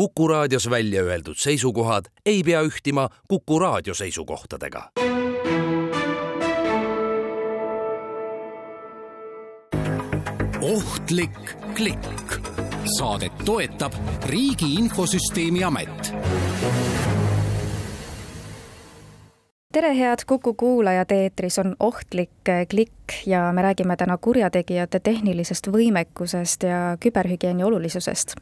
[0.00, 4.90] Kuku raadios välja öeldud seisukohad ei pea ühtima Kuku raadio seisukohtadega.
[10.60, 12.40] ohtlik klikk.
[12.98, 13.92] saadet toetab
[14.24, 16.12] Riigi Infosüsteemi Amet
[19.72, 22.30] tere, head Kuku kuulajad, eetris on ohtlik
[22.70, 28.34] klikk ja me räägime täna kurjategijate tehnilisest võimekusest ja küberhügieeni olulisusest.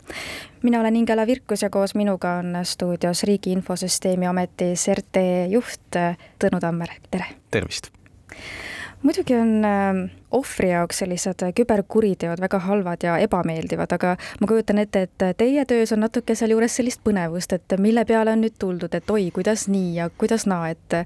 [0.63, 6.01] mina olen Ingela Virkus ja koos minuga on stuudios Riigi Infosüsteemi Ametis RT juht
[6.39, 7.25] Tõnu Tammer, tere!
[7.51, 7.93] tervist!
[9.03, 9.99] Muidugi on ähm,
[10.35, 15.93] ohvri jaoks sellised küberkuriteod väga halvad ja ebameeldivad, aga ma kujutan ette, et teie töös
[15.95, 19.95] on natuke sealjuures sellist põnevust, et mille peale on nüüd tuldud, et oi, kuidas nii
[20.01, 20.99] ja kuidas naa, et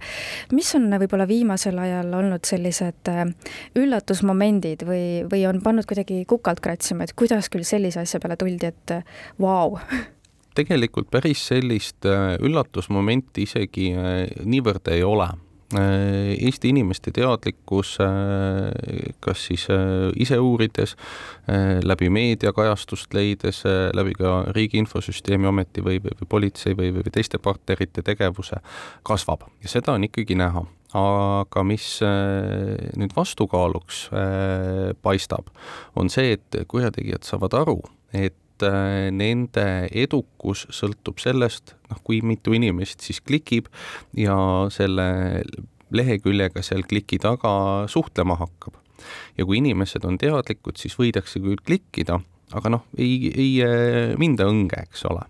[0.53, 3.23] mis on võib-olla viimasel ajal olnud sellised äh,
[3.79, 8.73] üllatusmomendid või, või on pannud kuidagi kukalt kratsima, et kuidas küll sellise asja peale tuldi,
[8.73, 8.99] et
[9.41, 9.79] vau wow.
[10.57, 19.15] tegelikult päris sellist äh, üllatusmomenti isegi äh, niivõrd ei ole Äh, Eesti inimeste teadlikkus, äh,
[19.25, 20.97] kas siis äh, ise uurides,
[21.83, 23.63] läbi meediakajastust leides,
[23.97, 28.61] läbi ka Riigi Infosüsteemi Ameti või, või politsei või, või teiste partnerite tegevuse
[29.03, 29.49] kasvab.
[29.65, 30.63] Ja seda on ikkagi näha.
[30.93, 34.05] Aga mis nüüd vastukaaluks
[35.03, 35.49] paistab,
[35.97, 37.79] on see, et kurjategijad saavad aru,
[38.13, 38.37] et
[39.15, 43.71] nende edukus sõltub sellest, noh, kui mitu inimest siis klikib
[44.17, 44.37] ja
[44.73, 45.43] selle
[45.93, 48.79] leheküljega seal kliki taga suhtlema hakkab.
[49.39, 52.21] ja kui inimesed on teadlikud, siis võidakse küll klikkida,
[52.55, 55.25] aga noh, ei, ei äh, minda õnge, eks ole.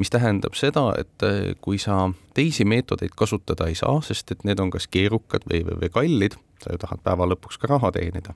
[0.00, 4.60] mis tähendab seda, et äh, kui sa teisi meetodeid kasutada ei saa, sest et need
[4.60, 8.34] on kas keerukad või, või, või kallid, sa ju tahad päeva lõpuks ka raha teenida,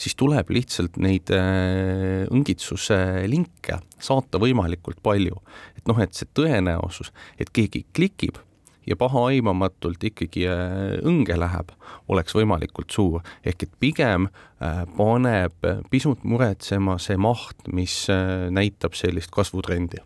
[0.00, 2.98] siis tuleb lihtsalt neid äh, õngitsuse
[3.30, 5.40] linke saata võimalikult palju.
[5.76, 8.40] et noh, et see tõenäosus, et keegi klikib
[8.86, 11.74] ja pahaaimamatult ikkagi äh, õnge läheb,
[12.08, 13.22] oleks võimalikult suur.
[13.44, 18.04] ehk et pigem äh, paneb pisut muretsema see maht, mis
[18.50, 20.02] näitab sellist kasvutrendi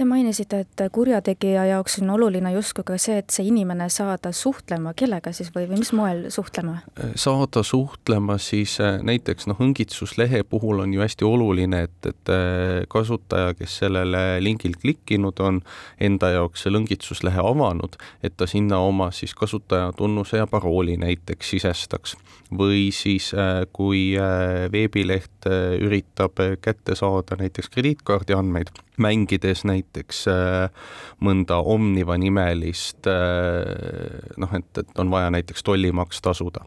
[0.00, 4.94] Te mainisite, et kurjategija jaoks on oluline justkui ka see, et see inimene saada suhtlema,
[4.96, 6.78] kellega siis või, või mis moel suhtlema?
[7.20, 12.86] saada suhtlema siis äh, näiteks noh, õngitsuslehe puhul on ju hästi oluline, et, et äh,
[12.88, 15.60] kasutaja, kes sellele lingil klikkinud on,
[16.00, 22.16] enda jaoks selle õngitsuslehe avanud, et ta sinna oma siis kasutajatunnuse ja parooli näiteks sisestaks.
[22.56, 24.16] või siis, äh, kui
[24.72, 25.44] veebileht
[25.78, 29.89] üritab kätte saada näiteks krediitkaardi andmeid mängides näiteks
[30.30, 30.68] äh,
[31.24, 36.64] mõnda Omniva nimelist äh, noh, et, et on vaja näiteks tollimaks tasuda,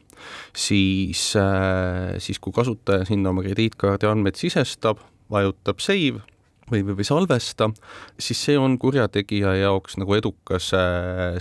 [0.55, 5.01] siis, äh, siis kui kasutaja sinna oma krediitkaardi andmed sisestab,
[5.33, 6.23] vajutab save
[6.71, 7.69] või, või salvesta,
[8.19, 10.71] siis see on kurjategija jaoks nagu edukas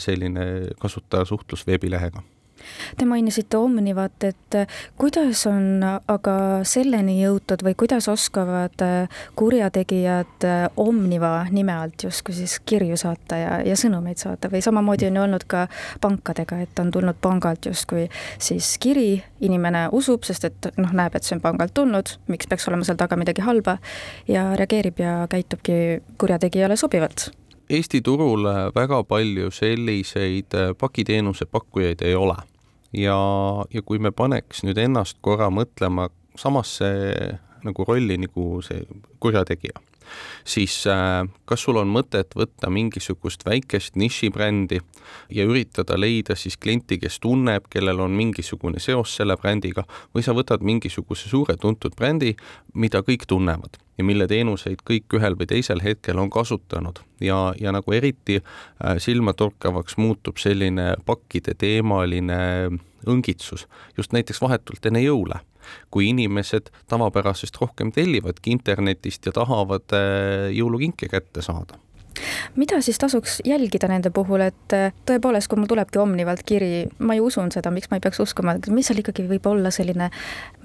[0.03, 0.47] selline
[0.83, 2.25] kasutajasuhtlus veebilehega
[2.97, 4.67] Te mainisite Omnivat, et äh,
[4.99, 6.35] kuidas on aga
[6.69, 13.39] selleni jõutud või kuidas oskavad äh, kurjategijad äh, Omniva nime alt justkui siis kirju saata
[13.39, 14.51] ja, ja sõnumeid saata?
[14.53, 15.67] Või samamoodi on ju olnud ka
[16.03, 18.09] pankadega, et on tulnud pangalt justkui
[18.43, 22.69] siis kiri, inimene usub, sest et noh, näeb, et see on pangalt tulnud, miks peaks
[22.71, 23.79] olema seal taga midagi halba
[24.29, 27.31] ja reageerib ja käitubki kurjategijale sobivalt?
[27.73, 32.37] Eesti turul väga palju selliseid pakiteenuse pakkujaid ei ole
[32.97, 33.17] ja,
[33.73, 36.09] ja kui me paneks nüüd ennast korra mõtlema
[36.39, 36.91] samasse
[37.63, 38.85] nagu rolli nagu see
[39.23, 39.79] kurjategija,
[40.45, 44.81] siis äh, kas sul on mõtet võtta mingisugust väikest nišibrändi
[45.31, 49.85] ja üritada leida siis klienti, kes tunneb, kellel on mingisugune seos selle brändiga,
[50.15, 52.35] või sa võtad mingisuguse suure tuntud brändi,
[52.75, 57.03] mida kõik tunnevad ja mille teenuseid kõik ühel või teisel hetkel on kasutanud.
[57.21, 62.41] Ja, ja nagu eriti äh, silmatorkavaks muutub selline pakkide teemaline
[63.09, 65.41] õngitsus just näiteks vahetult enne jõule,
[65.91, 71.81] kui inimesed tavapärasest rohkem tellivadki internetist ja tahavad äh, jõulukinke kätte saada
[72.57, 77.17] mida siis tasuks jälgida nende puhul, et äh, tõepoolest, kui mul tulebki Omnivalt kiri, ma
[77.17, 80.11] ju usun seda, miks ma ei peaks uskuma, mis seal ikkagi võib olla selline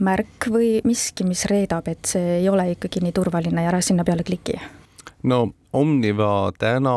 [0.03, 4.05] märk või miski, mis reedab, et see ei ole ikkagi nii turvaline ja ära sinna
[4.07, 4.59] peale kliki?
[5.23, 6.93] no Omniva täna,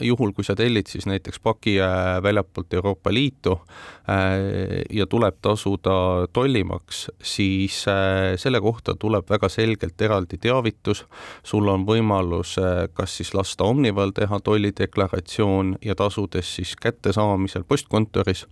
[0.00, 6.28] juhul kui sa tellid siis näiteks paki äh, väljapoolt Euroopa Liitu äh, ja tuleb tasuda
[6.32, 11.04] tollimaks, siis äh, selle kohta tuleb väga selgelt eraldi teavitus.
[11.44, 12.56] sul on võimalus
[12.94, 18.46] kas siis lasta Omnival teha tollideklaratsioon ja tasudes siis kättesaamisel postkontoris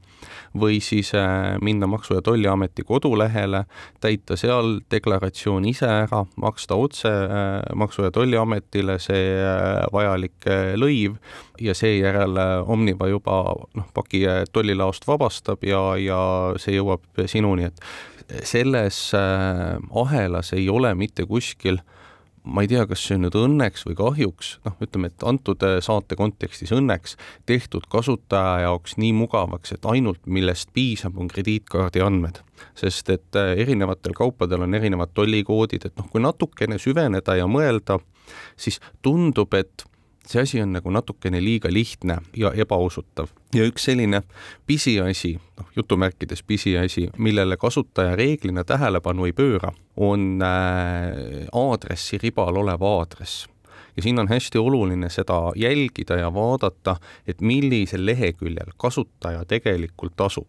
[0.61, 1.13] või siis
[1.63, 3.65] minna Maksu- ja Tolliameti kodulehele,
[4.01, 7.09] täita seal deklaratsioon ise ära, maksta otse
[7.75, 9.39] Maksu- ja Tolliametile see
[9.93, 10.49] vajalik
[10.81, 11.17] lõiv
[11.61, 13.41] ja seejärel Omniva juba
[13.77, 16.21] noh, paki tollilaost vabastab ja, ja
[16.61, 21.81] see jõuab sinuni, et selles ahelas ei ole mitte kuskil
[22.45, 26.17] ma ei tea, kas see on nüüd õnneks või kahjuks, noh, ütleme, et antud saate
[26.19, 27.17] kontekstis õnneks
[27.49, 32.41] tehtud kasutaja jaoks nii mugavaks, et ainult millest piisab, on krediitkaardi andmed.
[32.77, 37.99] sest et erinevatel kaupadel on erinevad tollikoodid, et noh, kui natukene süveneda ja mõelda,
[38.57, 39.85] siis tundub, et
[40.27, 43.31] see asi on nagu natukene liiga lihtne ja ebausutav.
[43.55, 44.23] ja üks selline
[44.67, 52.83] pisiasi, noh jutumärkides pisiasi, millele kasutaja reeglina tähelepanu ei pööra, on äh, aadressi ribal olev
[52.83, 53.49] aadress
[53.97, 56.97] ja siin on hästi oluline seda jälgida ja vaadata,
[57.27, 60.47] et millisel leheküljel kasutaja tegelikult asub.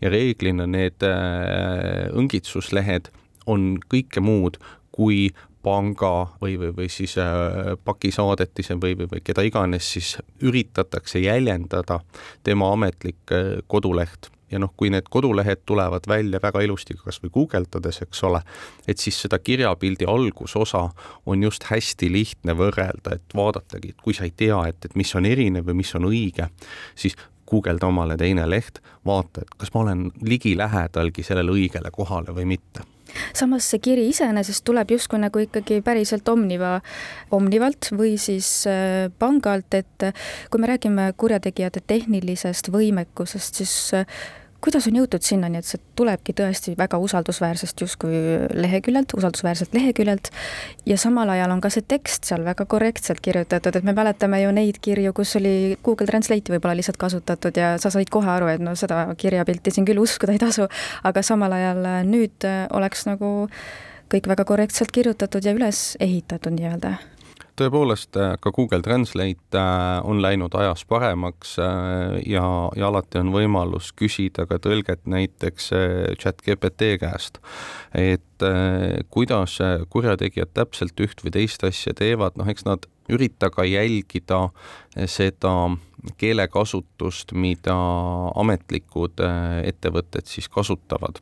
[0.00, 3.10] ja reeglina need äh, õngitsuslehed
[3.46, 4.60] on kõike muud
[4.92, 5.30] kui
[5.66, 12.00] panga või, või, või siis äh, pakisaadetise või, või, või keda iganes siis üritatakse jäljendada
[12.46, 14.30] tema ametlik äh, koduleht.
[14.50, 18.44] Ja noh, kui need kodulehed tulevad välja väga ilusti kas või guugeldades, eks ole,
[18.86, 20.84] et siis seda kirjapildi algusosa
[21.26, 25.10] on just hästi lihtne võrrelda, et vaadatagi, et kui sa ei tea, et, et mis
[25.18, 26.46] on erinev või mis on õige,
[26.94, 27.18] siis
[27.50, 32.86] guugelda omale teine leht, vaata, et kas ma olen ligilähedalgi sellele õigele kohale või mitte
[33.36, 36.78] samas see kiri iseenesest tuleb justkui nagu ikkagi päriselt Omniva,
[37.36, 40.08] Omnivalt või siis äh, pangalt, et
[40.50, 44.18] kui me räägime kurjategijate tehnilisest võimekusest, siis äh,
[44.64, 48.18] kuidas on jõutud sinnani, et see tulebki tõesti väga usaldusväärsest justkui
[48.56, 50.30] leheküljelt, usaldusväärselt leheküljelt?
[50.88, 54.52] Ja samal ajal on ka see tekst seal väga korrektselt kirjutatud, et me mäletame ju
[54.56, 58.62] neid kirju, kus oli Google Translate'i võib-olla lihtsalt kasutatud ja sa said kohe aru, et
[58.62, 60.68] no seda kirjapilti siin küll uskuda ei tasu,
[61.06, 63.50] aga samal ajal nüüd oleks nagu
[64.12, 66.96] kõik väga korrektselt kirjutatud ja üles ehitatud nii-öelda
[67.56, 72.44] tõepoolest äh, ka Google Translate äh, on läinud ajas paremaks äh, ja,
[72.76, 75.70] ja alati on võimalus küsida ka tõlget näiteks
[76.20, 77.40] chat GPT käest.
[77.96, 78.44] et
[79.10, 79.56] kuidas
[79.88, 84.50] kurjategijad täpselt üht või teist asja teevad, noh, eks nad ürita ka jälgida
[85.08, 85.54] seda
[86.18, 87.76] keelekasutust, mida
[88.34, 91.20] ametlikud äh, ettevõtted siis kasutavad.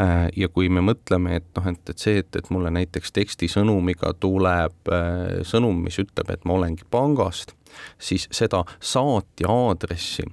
[0.00, 4.14] Äh, ja kui me mõtleme, et noh, et, et see, et, et mulle näiteks tekstisõnumiga
[4.22, 7.56] tuleb äh, sõnum, mis ütleb, et ma olengi pangast,
[7.98, 10.28] siis seda saatja aadressi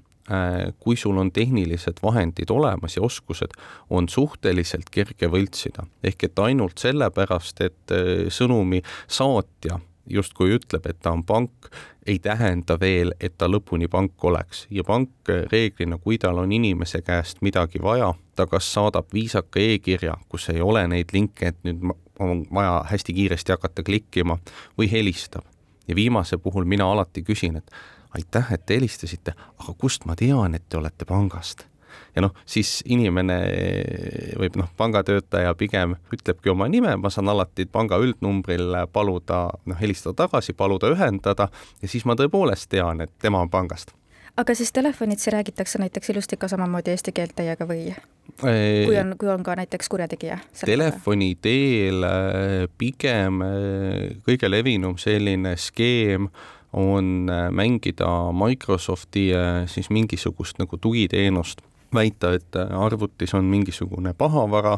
[0.77, 3.56] kui sul on tehnilised vahendid olemas ja oskused,
[3.89, 5.88] on suhteliselt kerge võltsida.
[6.06, 7.94] ehk et ainult sellepärast, et
[8.30, 11.69] sõnumi saatja justkui ütleb, et ta on pank,
[12.07, 17.01] ei tähenda veel, et ta lõpuni pank oleks ja pank reeglina, kui tal on inimese
[17.06, 21.85] käest midagi vaja, ta kas saadab viisaka e-kirja, kus ei ole neid linke, et nüüd
[22.19, 24.39] on vaja hästi kiiresti hakata klikkima
[24.77, 25.45] või helistab.
[25.88, 27.71] ja viimase puhul mina alati küsin, et
[28.13, 31.65] aitäh, et te helistasite, aga kust ma tean, et te olete pangast
[32.15, 33.39] ja noh, siis inimene
[34.39, 40.25] võib noh, pangatöötaja pigem ütlebki oma nime, ma saan alati panga üldnumbril paluda noh, helistada
[40.25, 41.50] tagasi, paluda ühendada
[41.81, 43.95] ja siis ma tõepoolest tean, et tema on pangast
[44.39, 47.89] aga siis telefonitsi räägitakse näiteks ilusti ka samamoodi eesti keelt teiega või?
[48.39, 50.38] kui on, kui on ka näiteks kurjategija?
[50.65, 53.44] Telefoni teel äh, pigem
[54.27, 56.30] kõige levinum selline skeem
[56.74, 59.30] on mängida Microsofti
[59.66, 61.64] siis mingisugust nagu tugiteenust
[61.96, 64.78] väita, et arvutis on mingisugune pahavara,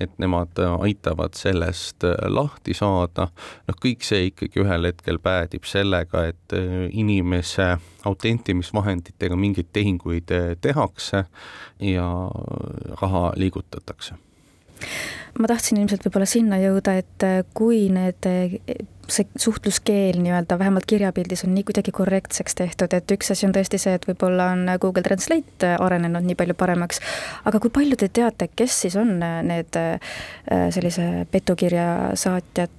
[0.00, 3.28] et nemad aitavad sellest lahti saada,
[3.68, 6.56] noh, kõik see ikkagi ühel hetkel päädib sellega, et
[6.92, 7.70] inimese
[8.04, 11.24] autentimisvahenditega mingeid tehinguid tehakse
[11.80, 12.10] ja
[13.00, 14.20] raha liigutatakse
[15.38, 18.28] ma tahtsin ilmselt võib-olla sinna jõuda, et kui need
[19.12, 23.80] see suhtluskeel nii-öelda vähemalt kirjapildis on nii kuidagi korrektseks tehtud, et üks asi on tõesti
[23.80, 27.02] see, et võib-olla on Google Translate arenenud nii palju paremaks,
[27.48, 30.14] aga kui palju te teate, kes siis on need äh,
[30.74, 32.72] sellise petukirja saatjad,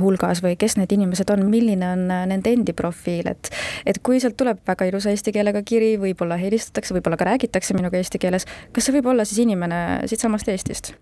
[0.00, 3.50] hulgas või kes need inimesed on, milline on nende endi profiil, et
[3.86, 8.00] et kui sealt tuleb väga ilusa eesti keelega kiri, võib-olla helistatakse, võib-olla ka räägitakse minuga
[8.00, 10.94] eesti keeles, kas see võib olla siis inimene siitsamast Eestist?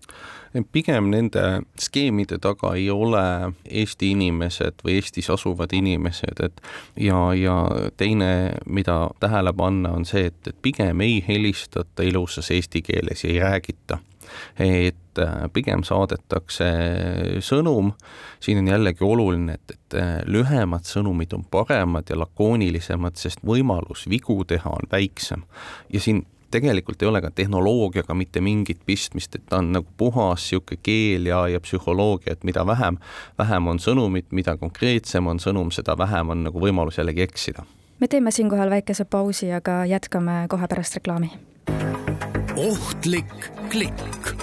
[0.71, 6.61] pigem nende skeemide taga ei ole Eesti inimesed või Eestis asuvad inimesed, et
[7.07, 7.57] ja, ja
[7.97, 13.33] teine, mida tähele panna, on see, et, et pigem ei helistata ilusas eesti keeles ja
[13.33, 13.97] ei räägita
[14.59, 16.69] et äh, pigem saadetakse
[17.43, 17.93] sõnum,
[18.43, 24.07] siin on jällegi oluline, et, et äh, lühemad sõnumid on paremad ja lakoonilisemad, sest võimalus
[24.09, 25.43] vigu teha on väiksem.
[25.93, 30.43] ja siin tegelikult ei ole ka tehnoloogiaga mitte mingit pistmist, et ta on nagu puhas
[30.43, 32.99] niisugune keel ja, ja psühholoogia, et mida vähem,
[33.39, 37.65] vähem on sõnumit, mida konkreetsem on sõnum, seda vähem on nagu võimalus jällegi eksida.
[37.99, 41.31] me teeme siinkohal väikese pausi, aga jätkame kohe pärast reklaami.
[42.55, 44.33] Ohtlik klikk.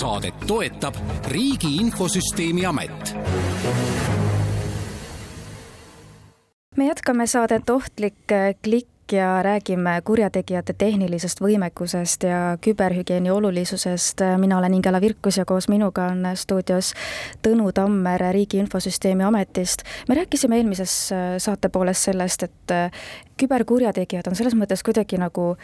[0.00, 0.94] saadet toetab
[1.28, 3.14] Riigi Infosüsteemi Amet
[6.76, 8.14] me jätkame saadet Ohtlik
[8.62, 14.20] klikk ja räägime kurjategijate tehnilisest võimekusest ja küberhügieeni olulisusest.
[14.38, 16.94] mina olen Ingela Virkus ja koos minuga on stuudios
[17.42, 19.82] Tõnu Tammer Riigi Infosüsteemi Ametist.
[20.08, 22.94] me rääkisime eelmises saatepooles sellest, et
[23.36, 25.56] küberkurjategijad on selles mõttes kuidagi nagu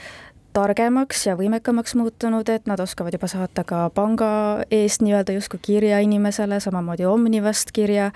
[0.57, 4.31] targemaks ja võimekamaks muutunud, et nad oskavad juba saata ka panga
[4.73, 8.11] eest nii-öelda justkui kirja inimesele, samamoodi Omnivast kirja,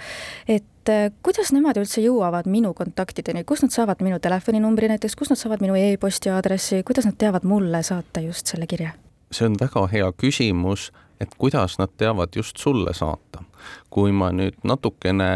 [0.49, 5.35] et äh, kuidas nemad üldse jõuavad minu kontaktideni, kust nad saavad minu telefoninumbri näiteks, kust
[5.35, 8.97] nad saavad minu e-posti aadressi, kuidas nad teavad mulle saata just selle kirja?
[9.31, 10.89] see on väga hea küsimus,
[11.23, 13.45] et kuidas nad teavad just sulle saata.
[13.91, 15.29] kui ma nüüd natukene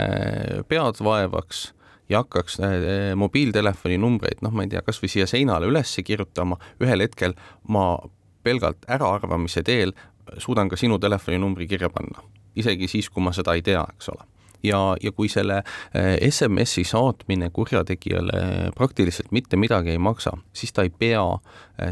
[0.69, 1.74] pead vaevaks
[2.09, 6.59] ja hakkaks äh, äh, mobiiltelefoni numbreid, noh, ma ei tea, kasvõi siia seinale üles kirjutama,
[6.83, 7.37] ühel hetkel
[7.69, 7.97] ma
[8.45, 9.95] pelgalt äraarvamise teel
[10.39, 12.25] suudan ka sinu telefoninumbri kirja panna,
[12.57, 14.29] isegi siis, kui ma seda ei tea, eks ole.
[14.65, 20.87] Ja, ja kui selle äh, SMS-i saatmine kurjategijale praktiliselt mitte midagi ei maksa, siis ta
[20.87, 21.25] ei pea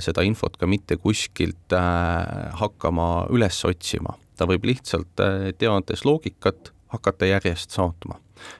[0.00, 1.74] seda infot ka mitte kuskilt
[2.60, 4.16] hakkama üles otsima.
[4.36, 5.20] ta võib lihtsalt,
[5.60, 8.16] teades loogikat, hakata järjest saatma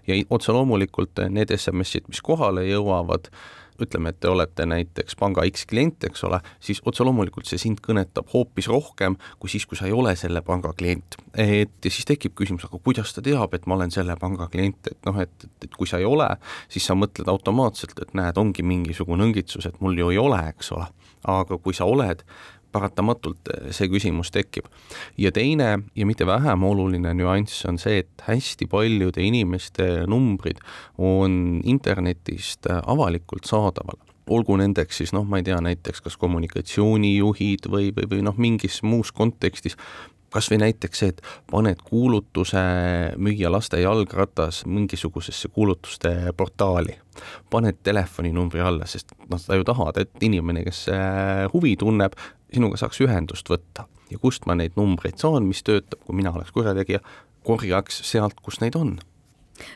[0.07, 3.31] ja otse loomulikult need SMS-id, mis kohale jõuavad,
[3.83, 7.81] ütleme, et te olete näiteks panga X klient, eks ole, siis otse loomulikult see sind
[7.85, 11.17] kõnetab hoopis rohkem kui siis, kui sa ei ole selle panga klient.
[11.35, 14.93] et ja siis tekib küsimus, aga kuidas ta teab, et ma olen selle panga klient,
[14.93, 16.29] et noh, et, et, et kui sa ei ole,
[16.73, 20.73] siis sa mõtled automaatselt, et näed, ongi mingisugune õngitsus, et mul ju ei ole, eks
[20.77, 20.91] ole.
[21.29, 22.25] aga kui sa oled,
[22.73, 24.69] paratamatult eh, see küsimus tekib.
[25.19, 30.63] ja teine ja mitte vähem oluline nüanss on see, et hästi paljude inimeste numbrid
[30.99, 34.01] on internetist eh, avalikult saadaval
[34.33, 38.81] olgu nendeks siis noh, ma ei tea, näiteks kas kommunikatsioonijuhid või, või, või noh, mingis
[38.87, 39.77] muus kontekstis
[40.33, 42.63] kas või näiteks see, et paned kuulutuse
[43.21, 46.97] müüa laste jalgratas mingisugusesse kuulutuste portaali,
[47.53, 52.17] paned telefoninumbri alla, sest noh, sa ju tahad, et inimene, kes äh, huvi tunneb,
[52.53, 56.53] sinuga saaks ühendust võtta ja kust ma neid numbreid saan, mis töötab, kui mina oleks
[56.55, 57.01] kurjategija,
[57.47, 58.99] korjaks sealt, kus neid on.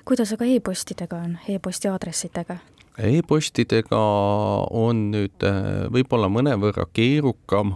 [0.09, 2.59] kuidas aga e-postidega on e, e-posti aadressidega?
[2.97, 4.03] E-postidega
[4.73, 7.75] on nüüd äh, võib-olla mõnevõrra keerukam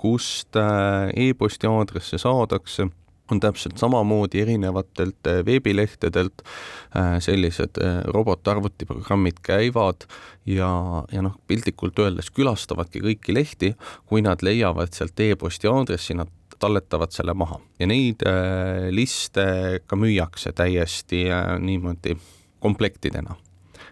[0.00, 2.88] kust äh, e-posti aadresse saadakse,
[3.30, 7.80] on täpselt samamoodi erinevatelt äh, veebilehtedelt äh, sellised
[8.14, 10.08] robotarvutiprogrammid käivad
[10.46, 10.70] ja,
[11.12, 13.74] ja noh, piltlikult öeldes külastavadki kõiki lehti,
[14.06, 17.58] kui nad leiavad sealt e-posti aadressi, nad talletavad selle maha.
[17.80, 22.16] Ja neid äh, liste ka müüakse täiesti äh, niimoodi
[22.60, 23.36] komplektidena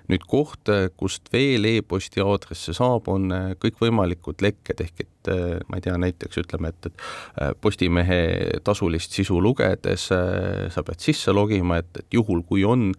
[0.08, 5.78] nüüd koht, kust veel e-posti aadresse saab, on äh, kõikvõimalikud lekked, ehk et äh, ma
[5.78, 7.04] ei tea, näiteks ütleme, et, et
[7.42, 8.20] äh, Postimehe
[8.64, 12.90] tasulist sisu lugedes sa pead sisse logima, et, et juhul, kui on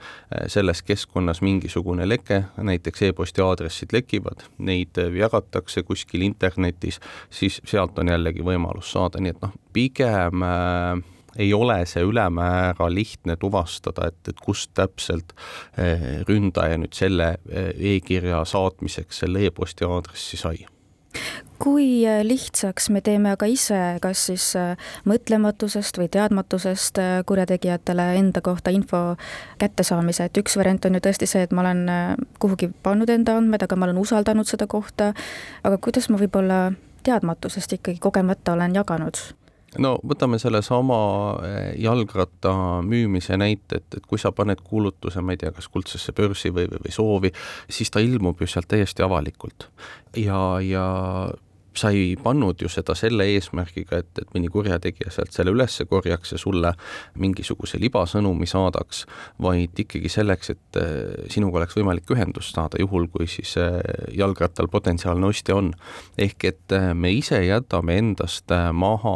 [0.52, 7.00] selles keskkonnas mingisugune leke, näiteks e-posti aadressid lekivad, neid jagatakse kuskil internetis,
[7.34, 11.00] siis sealt on jällegi võimalus saada, nii et noh, pigem äh,
[11.38, 15.34] ei ole see ülemäära lihtne tuvastada, et, et kust täpselt
[15.78, 20.66] eh, ründaja nüüd selle eh, e-kirja saatmiseks selle e-posti aadressi sai.
[21.60, 24.50] Kui eh, lihtsaks me teeme aga ise, kas siis
[25.10, 29.04] mõtlematusest või teadmatusest kurjategijatele enda kohta info
[29.62, 31.86] kättesaamise, et üks variant on ju tõesti see, et ma olen
[32.40, 35.14] kuhugi pannud enda andmed, aga ma olen usaldanud seda kohta,
[35.64, 36.70] aga kuidas ma võib-olla
[37.04, 39.20] teadmatusest ikkagi kogemata olen jaganud?
[39.78, 41.00] No võtame sellesama
[41.46, 42.54] eh, jalgratta
[42.86, 46.66] müümise näite, et, et kui sa paned kuulutuse, ma ei tea, kas kuldsesse börsi või,
[46.72, 47.34] või, või soovi,
[47.70, 49.70] siis ta ilmub ju sealt täiesti avalikult.
[50.18, 50.88] ja, ja
[51.80, 56.34] sa ei pannud ju seda selle eesmärgiga, et, et mõni kurjategija sealt selle üles korjaks
[56.34, 56.74] ja sulle
[57.22, 59.06] mingisuguse libasõnumi saadaks,
[59.42, 63.78] vaid ikkagi selleks, et eh, sinuga oleks võimalik ühendust saada, juhul kui siis eh,
[64.18, 65.72] jalgrattal potentsiaalne ostja on.
[66.18, 69.16] ehk et me ise jätame endast maha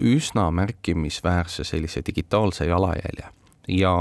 [0.00, 3.26] üsna märkimisväärse sellise digitaalse jalajälje
[3.68, 3.94] ja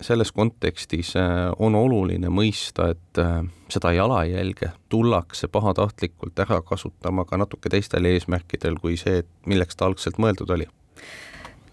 [0.00, 1.22] selles kontekstis äh,
[1.58, 8.78] on oluline mõista, et äh, seda jalajälge tullakse pahatahtlikult ära kasutama ka natuke teistel eesmärkidel
[8.80, 10.68] kui see, milleks ta algselt mõeldud oli.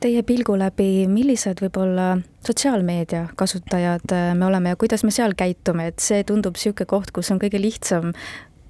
[0.02, 5.92] Teie pilgu läbi, millised võib-olla sotsiaalmeedia kasutajad äh, me oleme ja kuidas me seal käitume,
[5.94, 8.12] et see tundub niisugune koht, kus on kõige lihtsam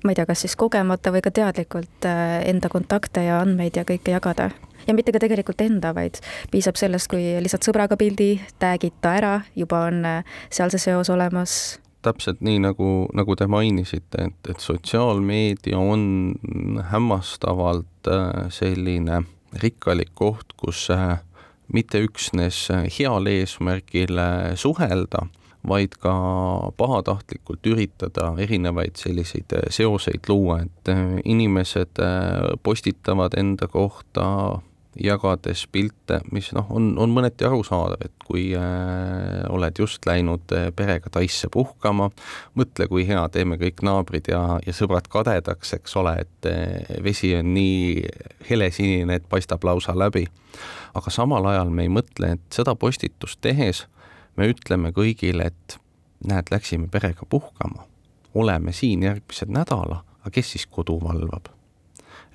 [0.04, 4.14] ma ei tea, kas siis kogemata või ka teadlikult enda kontakte ja andmeid ja kõike
[4.14, 4.52] jagada
[4.88, 6.20] ja mitte ka tegelikult enda, vaid
[6.52, 10.04] piisab sellest, kui lihtsalt sõbraga pildi, tag'id ta ära, juba on
[10.50, 11.80] seal see seos olemas.
[12.06, 16.36] Täpselt nii, nagu, nagu te mainisite, et, et sotsiaalmeedia on
[16.92, 18.12] hämmastavalt
[18.54, 19.24] selline
[19.62, 20.86] rikkalik koht, kus
[21.74, 24.22] mitte üksnes heal eesmärgil
[24.60, 25.24] suhelda,
[25.66, 26.14] vaid ka
[26.78, 30.94] pahatahtlikult üritada erinevaid selliseid seoseid luua, et
[31.26, 32.04] inimesed
[32.62, 34.28] postitavad enda kohta
[35.04, 40.70] jagades pilte, mis noh, on, on mõneti arusaadav, et kui äh, oled just läinud äh,
[40.76, 42.10] perega Taisse puhkama,
[42.56, 47.34] mõtle, kui hea, teeme kõik naabrid ja, ja sõbrad kadedaks, eks ole, et äh, vesi
[47.36, 48.06] on nii
[48.50, 50.26] helesinine, et paistab lausa läbi.
[50.96, 53.86] aga samal ajal me ei mõtle, et seda postitust tehes
[54.38, 55.80] me ütleme kõigile, et
[56.28, 57.84] näed, läksime perega puhkama,
[58.34, 61.55] oleme siin järgmised nädala, aga kes siis kodu valvab?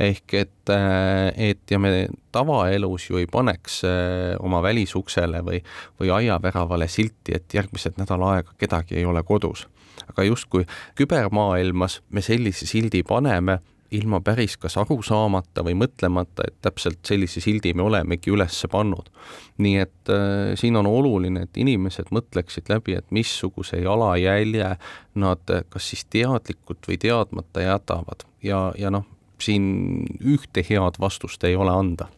[0.01, 5.61] Ehk et, äh, et ja me tavaelus ju ei paneks äh, oma välisuksele või,
[6.01, 9.69] või aiaväravale silti, et järgmised nädal aega kedagi ei ole kodus.
[10.09, 10.65] aga justkui
[10.99, 17.41] kübermaailmas me sellise sildi paneme, ilma päris kas aru saamata või mõtlemata, et täpselt sellise
[17.43, 19.11] sildi me olemegi üles pannud.
[19.59, 24.77] nii et äh, siin on oluline, et inimesed mõtleksid läbi, et missuguse jalajälje
[25.15, 29.05] nad kas siis teadlikult või teadmata jätavad ja, ja noh,
[29.41, 32.09] siin ühte head vastust ei ole anda.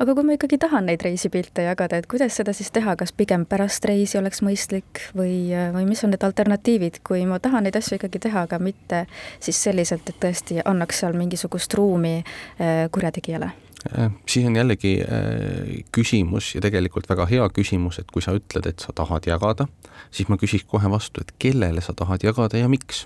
[0.00, 3.44] Aga kui ma ikkagi tahan neid reisipilte jagada, et kuidas seda siis teha, kas pigem
[3.48, 7.98] pärast reisi oleks mõistlik või, või mis on need alternatiivid, kui ma tahan neid asju
[7.98, 9.04] ikkagi teha, aga mitte
[9.36, 13.52] siis selliselt, et tõesti annaks seal mingisugust ruumi äh, kurjategijale?
[13.92, 18.68] Äh, siis on jällegi äh, küsimus ja tegelikult väga hea küsimus, et kui sa ütled,
[18.68, 19.68] et sa tahad jagada,
[20.10, 23.04] siis ma küsiks kohe vastu, et kellele sa tahad jagada ja miks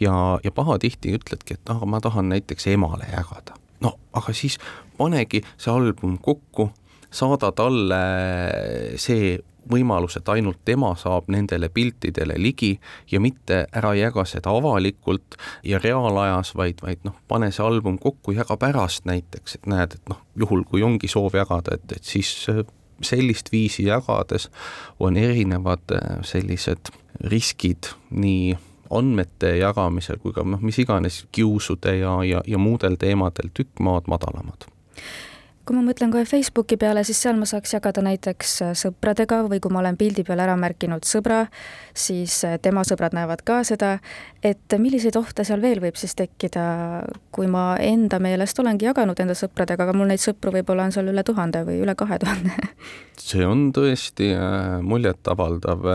[0.00, 3.58] ja, ja pahatihti ütledki, et ah, ma tahan näiteks emale jagada.
[3.80, 4.58] no aga siis
[4.98, 6.70] panegi see album kokku,
[7.10, 8.04] saada talle
[9.00, 9.38] see
[9.70, 12.74] võimalus, et ainult tema saab nendele piltidele ligi
[13.10, 18.34] ja mitte ära jaga seda avalikult ja reaalajas, vaid, vaid noh, pane see album kokku,
[18.36, 22.34] jaga pärast näiteks, et näed, et noh, juhul kui ongi soov jagada, et, et siis
[23.04, 24.48] sellist viisi jagades
[25.02, 26.92] on erinevad sellised
[27.30, 28.54] riskid nii
[28.90, 34.10] andmete jagamisel kui ka noh, mis iganes kiusude ja, ja, ja muudel teemadel tükk maad
[34.10, 34.68] madalamad
[35.64, 39.60] kui ma mõtlen kohe Facebooki peale, siis seal ma saaks jagada näiteks äh, sõpradega või
[39.64, 41.44] kui ma olen pildi peal ära märkinud sõbra,
[41.96, 43.94] siis äh, tema sõbrad näevad ka seda,
[44.44, 46.64] et milliseid ohte seal veel võib siis tekkida,
[47.32, 51.08] kui ma enda meelest olengi jaganud enda sõpradega, aga mul neid sõpru võib-olla on seal
[51.12, 52.52] üle tuhande või üle kahe tuhande.
[53.24, 55.86] See on tõesti äh, muljetavaldav,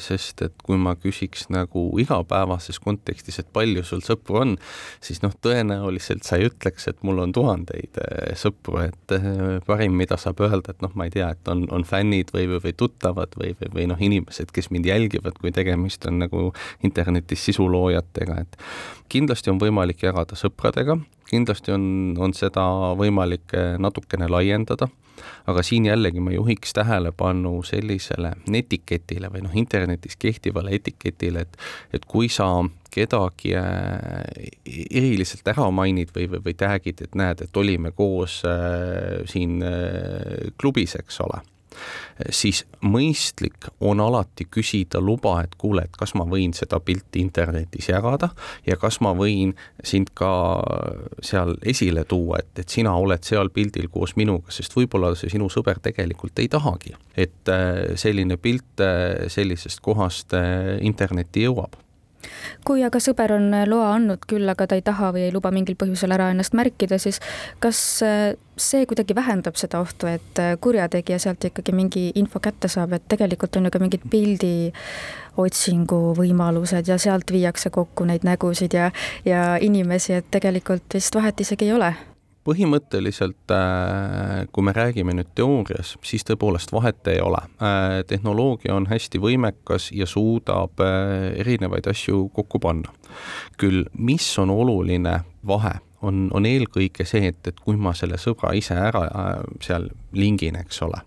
[0.00, 4.56] sest et kui ma küsiks nagu igapäevases kontekstis, et palju sul sõpru on,
[5.04, 8.00] siis noh, tõenäoliselt sa ei ütleks, et mul on tuhandeid
[8.38, 11.64] sõpru, et et eh, parim, mida saab öelda, et noh, ma ei tea, et on,
[11.74, 15.52] on fännid või, või, või tuttavad või, või, või noh, inimesed, kes mind jälgivad, kui
[15.54, 16.50] tegemist on nagu
[16.86, 18.60] internetis sisuloojatega, et
[19.12, 20.98] kindlasti on võimalik jagada sõpradega,
[21.30, 21.84] kindlasti on,
[22.18, 22.66] on seda
[22.98, 24.90] võimalik eh, natukene laiendada
[25.50, 31.58] aga siin jällegi ma juhiks tähelepanu sellisele etiketile või noh, internetis kehtivale etiketile, et
[31.96, 32.48] et kui sa
[32.90, 34.50] kedagi äh,
[34.90, 40.50] eriliselt ära mainid või, või, või tag'id, et näed, et olime koos äh, siin äh,
[40.60, 41.42] klubis, eks ole.
[42.34, 47.88] Siis mõistlik on alati küsida luba, et kuule, et kas ma võin seda pilti internetis
[47.88, 48.32] jagada
[48.66, 49.54] ja kas ma võin
[49.86, 50.32] sind ka
[51.24, 55.48] seal esile tuua, et, et sina oled seal pildil koos minuga, sest võib-olla see sinu
[55.48, 57.54] sõber tegelikult ei tahagi, et
[58.02, 58.84] selline pilt
[59.32, 60.36] sellisest kohast
[60.82, 61.78] internetti jõuab
[62.66, 65.78] kui aga sõber on loa andnud küll, aga ta ei taha või ei luba mingil
[65.80, 67.20] põhjusel ära ennast märkida, siis
[67.62, 72.68] kas äh, see kuidagi vähendab seda ohtu, et äh, kurjategija sealt ikkagi mingi info kätte
[72.68, 74.54] saab, et tegelikult on ju ka mingid pildi
[75.40, 78.90] otsingu võimalused ja sealt viiakse kokku neid nägusid ja,
[79.24, 81.94] ja inimesi, et tegelikult vist vahet isegi ei ole
[82.50, 87.42] põhimõtteliselt äh, kui me räägime nüüd teoorias, siis tõepoolest vahet ei ole.
[87.62, 92.96] Äh, tehnoloogia on hästi võimekas ja suudab äh, erinevaid asju kokku panna.
[93.58, 95.72] küll, mis on oluline vahe,
[96.06, 99.02] on, on eelkõige see, et, et kui ma selle sõbra ise ära
[99.60, 101.02] seal lingin, eks ole,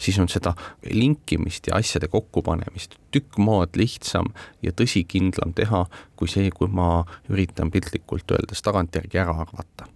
[0.00, 0.54] siis on seda
[0.88, 4.32] linkimist ja asjade kokkupanemist tükk maad lihtsam
[4.64, 5.84] ja tõsikindlam teha,
[6.16, 9.91] kui see, kui ma üritan piltlikult öeldes tagantjärgi ära arvata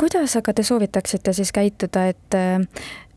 [0.00, 2.60] kuidas aga te soovitaksite siis käituda, et äh,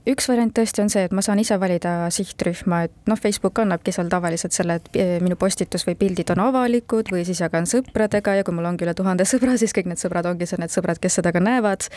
[0.08, 3.94] üks variant tõesti on see, et ma saan ise valida sihtrühma, et noh, Facebook annabki
[3.96, 8.38] seal tavaliselt selle, et eh, minu postitus või pildid on avalikud või siis jagan sõpradega
[8.40, 11.02] ja kui mul ongi üle tuhande sõbra, siis kõik need sõbrad ongi see, need sõbrad,
[11.04, 11.90] kes seda ka näevad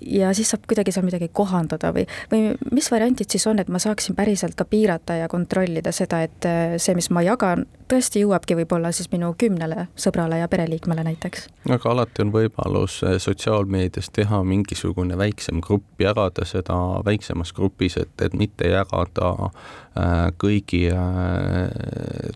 [0.00, 3.80] ja siis saab kuidagi seal midagi kohandada või, või mis variandid siis on, et ma
[3.82, 8.56] saaksin päriselt ka piirata ja kontrollida seda, et eh, see, mis ma jagan, tõesti jõuabki
[8.60, 11.48] võib-olla siis minu kümnele sõbrale ja pereliikmele näiteks?
[11.70, 18.14] aga alati on võimalus eh, sotsiaalmeedias teha mingisugune väiksem grupp, jagada seda väiksemas grupis, et,
[18.22, 21.00] et mitte jagada äh, kõigi äh,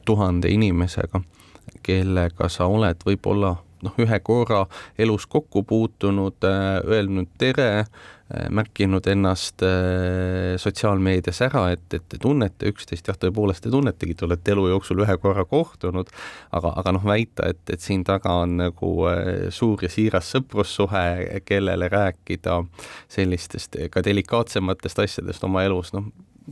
[0.04, 1.22] tuhande inimesega,
[1.84, 4.64] kellega sa oled võib-olla noh, ühe korra
[4.98, 12.20] elus kokku puutunud, äh, öelnud tere, äh, märkinud ennast äh, sotsiaalmeedias ära, et, et te
[12.20, 16.12] tunnete üksteist, jah, tõepoolest te tunnetegi, te olete elu jooksul ühe korra kohtunud,
[16.56, 18.92] aga, aga noh, väita, et, et siin taga on nagu
[19.54, 22.62] suur ja siiras sõprussuhe, kellele rääkida
[23.12, 26.10] sellistest ka delikaatsematest asjadest oma elus, noh,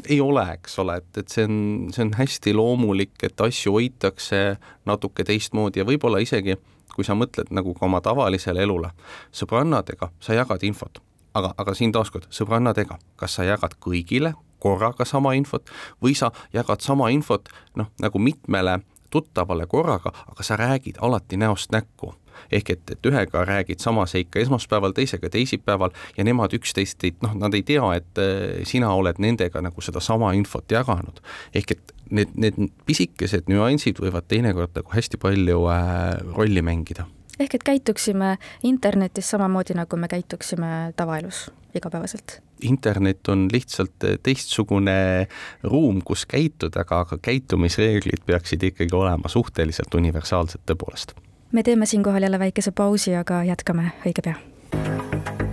[0.08, 1.56] ei ole, eks ole, et, et see on,
[1.92, 4.42] see on hästi loomulik, et asju hoitakse
[4.88, 6.56] natuke teistmoodi ja võib-olla isegi
[6.92, 8.92] kui sa mõtled nagu ka oma tavalisele elule,
[9.32, 11.00] sõbrannadega sa jagad infot,
[11.34, 15.70] aga, aga siin taaskord, sõbrannadega, kas sa jagad kõigile korraga sama infot
[16.02, 18.78] või sa jagad sama infot noh, nagu mitmele
[19.12, 22.14] tuttavale korraga, aga sa räägid alati näost näkku
[22.50, 27.34] ehk et, et ühega räägid sama seika esmaspäeval, teisega teisipäeval ja nemad üksteist ei, noh,
[27.38, 31.22] nad ei tea, et äh, sina oled nendega nagu sedasama infot jaganud.
[31.54, 37.08] ehk et need, need pisikesed nüansid võivad teinekord nagu hästi palju äh, rolli mängida
[37.40, 38.36] ehk et käituksime
[38.68, 42.40] internetis samamoodi, nagu me käituksime tavaelus igapäevaselt?
[42.62, 45.26] internet on lihtsalt teistsugune
[45.62, 51.16] ruum, kus käituda, aga, aga käitumisreeglid peaksid ikkagi olema suhteliselt universaalsed tõepoolest
[51.52, 54.34] me teeme siinkohal jälle väikese pausi, aga jätkame õige pea.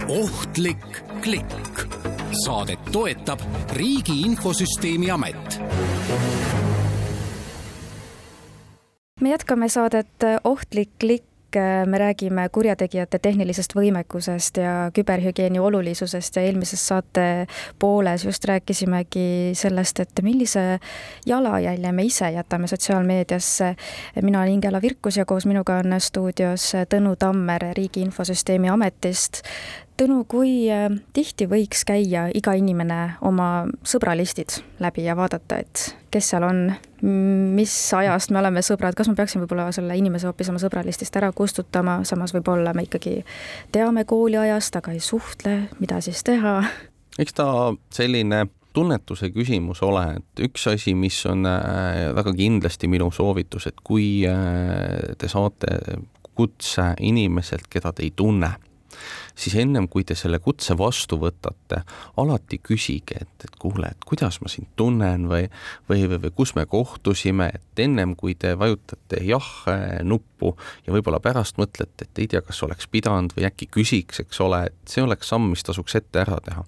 [0.08, 1.86] ohtlik klikk.
[2.46, 3.40] saadet toetab
[3.74, 5.60] Riigi Infosüsteemi Amet.
[9.22, 11.29] me jätkame saadet Ohtlik klikk
[11.86, 17.48] me räägime kurjategijate tehnilisest võimekusest ja küberhügieeni olulisusest ja eelmises saate
[17.80, 20.80] pooles just rääkisimegi sellest, et millise
[21.26, 23.76] jalajälje me ise jätame sotsiaalmeediasse.
[24.22, 29.42] mina olen Ingela Virkus ja koos minuga on stuudios Tõnu Tammer Riigi Infosüsteemi Ametist.
[30.00, 35.82] Tõnu, kui äh, tihti võiks käia iga inimene oma sõbralistid läbi ja vaadata, et
[36.14, 36.62] kes seal on,
[37.04, 41.34] mis ajast me oleme sõbrad, kas ma peaksin võib-olla selle inimese hoopis oma sõbralistist ära
[41.36, 43.18] kustutama, samas võib-olla me ikkagi
[43.76, 46.62] teame kooliajast, aga ei suhtle, mida siis teha?
[47.20, 47.50] eks ta
[47.92, 53.84] selline tunnetuse küsimus ole, et üks asi, mis on äh, väga kindlasti minu soovitus, et
[53.84, 56.00] kui äh, te saate
[56.40, 58.54] kutse inimeselt, keda te ei tunne
[59.40, 61.84] siis ennem kui te selle kutse vastu võtate,
[62.20, 65.48] alati küsige, et, et kuule, et kuidas ma sind tunnen või,
[65.90, 69.50] või, või, või kus me kohtusime, et ennem kui te vajutate jah
[70.40, 70.56] nuppu
[70.88, 74.66] ja võib-olla pärast mõtlete, et ei tea, kas oleks pidanud või äkki küsiks, eks ole,
[74.70, 76.64] et see oleks samm, mis tasuks ette ära teha.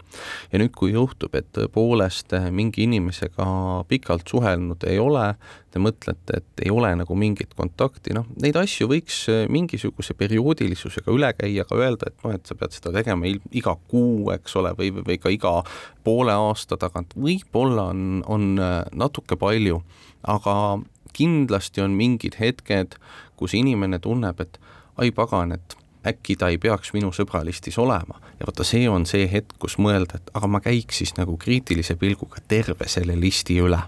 [0.51, 5.35] ja nüüd, kui juhtub, et tõepoolest mingi inimesega pikalt suhelnud ei ole,
[5.71, 11.31] te mõtlete, et ei ole nagu mingit kontakti, noh, neid asju võiks mingisuguse perioodilisusega üle
[11.37, 14.91] käia, aga öelda, et noh, et sa pead seda tegema iga kuu, eks ole, või,
[14.99, 15.61] või ka iga
[16.03, 19.79] poole aasta tagant, võib-olla on, on äh, natuke palju,
[20.27, 20.81] aga
[21.15, 22.95] kindlasti on mingid hetked,
[23.41, 24.59] kus inimene tunneb, et
[25.01, 28.19] ai pagan, et äkki ta ei peaks minu sõbralistis olema.
[28.39, 31.97] Ja vaata, see on see hetk, kus mõelda, et aga ma käiks siis nagu kriitilise
[31.97, 33.81] pilguga terve selle listi üle.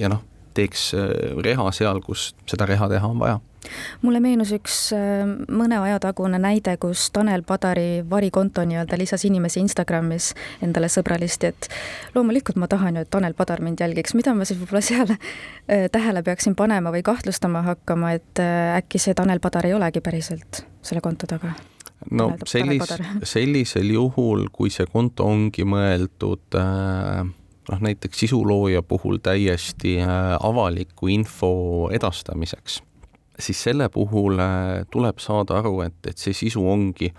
[0.00, 1.10] Ja noh, teeks äh,
[1.44, 3.40] reha seal, kus seda reha teha on vaja.
[4.04, 9.62] Mulle meenus üks äh, mõne aja tagune näide, kus Tanel Padari varikonto nii-öelda lisas inimesi
[9.64, 10.32] Instagramis
[10.64, 11.68] endale sõbralisti, et
[12.16, 15.86] loomulikult ma tahan ju, et Tanel Padar mind jälgiks, mida ma siis võib-olla seal äh,
[15.92, 21.04] tähele peaksin panema või kahtlustama hakkama, et äkki see Tanel Padar ei olegi päriselt selle
[21.04, 21.54] konto taga?
[22.10, 22.90] No sellis,
[23.24, 27.24] sellisel juhul, kui see konto ongi mõeldud äh,
[27.70, 31.52] noh, näiteks sisulooja puhul täiesti äh, avaliku info
[31.92, 32.80] edastamiseks,
[33.38, 37.12] siis selle puhul äh, tuleb saada aru, et, et see sisu ongi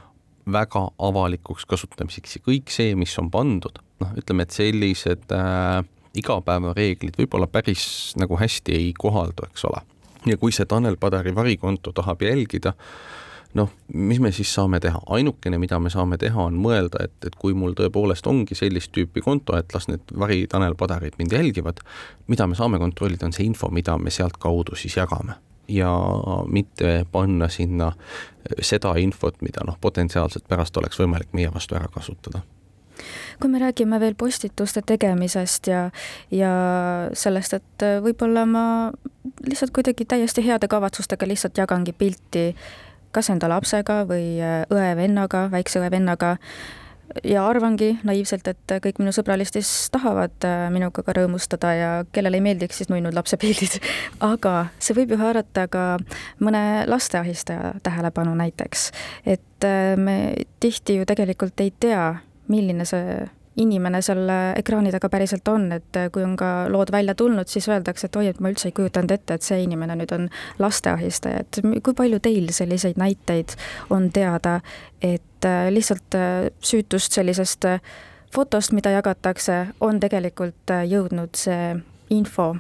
[0.52, 5.82] väga avalikuks kasutamiseks ja kõik see, mis on pandud, noh, ütleme, et sellised äh,
[6.16, 9.82] igapäevareeglid võib-olla päris nagu hästi ei kohaldu, eks ole.
[10.26, 12.74] ja kui see Tanel Padari varikonto tahab jälgida,
[13.56, 17.36] noh, mis me siis saame teha, ainukene, mida me saame teha, on mõelda, et, et
[17.40, 21.80] kui mul tõepoolest ongi sellist tüüpi konto, et las need vari Tanel Padarid mind jälgivad,
[22.28, 25.40] mida me saame kontrollida, on see info, mida me sealtkaudu siis jagame.
[25.72, 25.90] Ja
[26.52, 27.94] mitte panna sinna
[28.62, 32.44] seda infot, mida noh, potentsiaalselt pärast oleks võimalik meie vastu ära kasutada.
[33.42, 35.90] Kui me räägime veel postituste tegemisest ja,
[36.32, 36.52] ja
[37.18, 38.66] sellest, et võib-olla ma
[39.48, 42.46] lihtsalt kuidagi täiesti heade kavatsustega lihtsalt jagangi pilti
[43.16, 46.36] kas enda lapsega või õe-vennaga, väikse õe-vennaga
[47.24, 52.46] ja arvangi naiivselt, et kõik minu sõbralistis tahavad äh, minuga ka rõõmustada ja kellele ei
[52.46, 53.78] meeldiks siis nunnud lapsepildid.
[54.34, 55.86] aga see võib ju haarata ka
[56.44, 58.90] mõne lasteahistaja tähelepanu näiteks.
[59.26, 60.18] et äh, me
[60.60, 62.16] tihti ju tegelikult ei tea,
[62.52, 63.24] milline see
[63.58, 68.10] inimene seal ekraani taga päriselt on, et kui on ka lood välja tulnud, siis öeldakse,
[68.10, 70.28] et oi, et ma üldse ei kujutanud ette, et see inimene nüüd on
[70.60, 73.56] lasteahistaja, et kui palju teil selliseid näiteid
[73.96, 74.60] on teada,
[75.02, 77.80] et äh, lihtsalt äh, süütust sellisest äh,
[78.36, 81.76] fotost, mida jagatakse, on tegelikult jõudnud see
[82.10, 82.56] info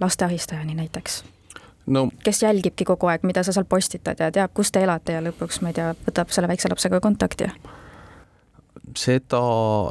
[0.00, 1.24] lasteahistajani näiteks?
[1.90, 5.22] no kes jälgibki kogu aeg, mida sa seal postitad ja teab, kus te elate ja
[5.24, 7.50] lõpuks, ma ei tea, võtab selle väikse lapsega kontakti
[8.98, 9.42] seda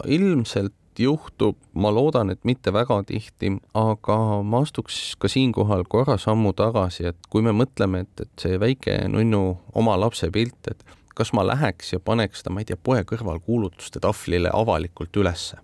[0.07, 6.51] ilmselt juhtub, ma loodan, et mitte väga tihti, aga ma astuks ka siinkohal korra sammu
[6.57, 9.43] tagasi, et kui me mõtleme, et, et see väike nunnu
[9.79, 10.83] oma lapse pilt, et
[11.19, 15.59] kas ma läheks ja paneks ta, ma ei tea, poe kõrval kuulutuste tahvlile avalikult ülesse.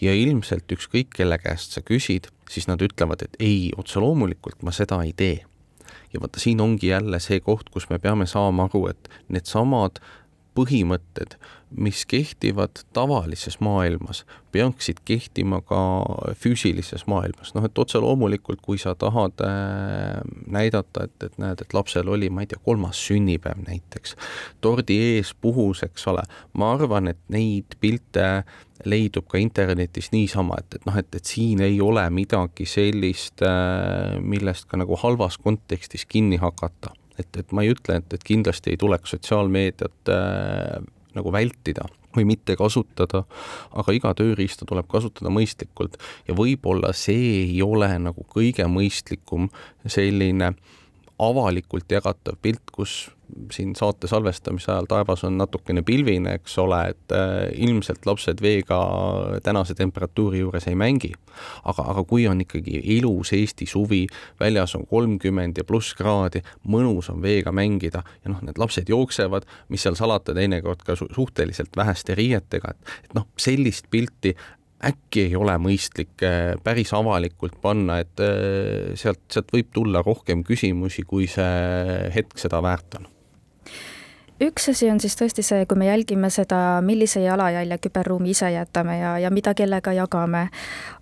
[0.00, 4.74] ja ilmselt ükskõik, kelle käest sa küsid, siis nad ütlevad, et ei, otse loomulikult ma
[4.76, 5.44] seda ei tee.
[6.12, 9.98] ja vaata, siin ongi jälle see koht, kus me peame saama aru, et needsamad
[10.54, 11.36] põhimõtted,
[11.74, 14.22] mis kehtivad tavalises maailmas,
[14.54, 15.80] peaksid kehtima ka
[16.38, 21.74] füüsilises maailmas, noh et otse loomulikult, kui sa tahad äh, näidata, et, et näed, et
[21.74, 24.14] lapsel oli, ma ei tea, kolmas sünnipäev näiteks,
[24.62, 26.22] tordi ees puhus, eks ole,
[26.54, 28.28] ma arvan, et neid pilte
[28.86, 34.20] leidub ka internetis niisama, et, et noh, et, et siin ei ole midagi sellist, äh,
[34.22, 38.74] millest ka nagu halvas kontekstis kinni hakata et, et ma ei ütle, et, et kindlasti
[38.74, 40.80] ei tuleks sotsiaalmeediat äh,
[41.14, 43.24] nagu vältida või mitte kasutada,
[43.74, 45.98] aga iga tööriista tuleb kasutada mõistlikult.
[46.28, 49.50] Ja võib-olla see ei ole nagu kõige mõistlikum
[49.86, 50.54] selline
[51.18, 53.10] avalikult jagatav pilt, kus
[53.52, 58.78] siin saate salvestamise ajal taevas on natukene pilvine, eks ole, et äh, ilmselt lapsed veega
[59.42, 61.12] tänase temperatuuri juures ei mängi.
[61.64, 64.04] aga, aga kui on ikkagi ilus Eesti suvi,
[64.40, 69.48] väljas on kolmkümmend ja pluss kraadi, mõnus on veega mängida ja noh, need lapsed jooksevad,
[69.68, 74.36] mis seal salata, teinekord ka suhteliselt väheste riietega, et, et noh, sellist pilti
[74.90, 80.44] äkki ei ole mõistlik äh, päris avalikult panna, et äh, sealt, sealt võib tulla rohkem
[80.46, 83.10] küsimusi, kui see hetk seda väärt on
[84.42, 88.98] üks asi on siis tõesti see, kui me jälgime seda, millise jalajälje küberruumi ise jätame
[88.98, 90.48] ja, ja mida kellega jagame.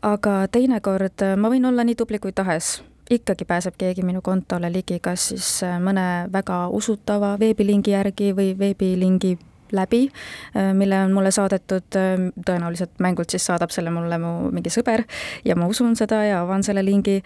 [0.03, 5.01] aga teinekord ma võin olla nii tubli kui tahes, ikkagi pääseb keegi minu kontole ligi,
[5.01, 5.49] kas siis
[5.81, 9.39] mõne väga usutava veebilingi järgi või veebilingi
[9.77, 10.07] läbi,
[10.79, 15.05] mille on mulle saadetud, tõenäoliselt mängult siis saadab selle mulle mu mingi sõber
[15.45, 17.21] ja ma usun seda ja avan selle lingi,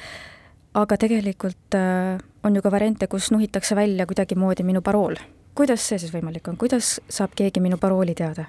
[0.74, 5.18] aga tegelikult on ju ka variante, kus nuhitakse välja kuidagimoodi minu parool
[5.56, 8.46] kuidas see siis võimalik on, kuidas saab keegi minu parooli teada?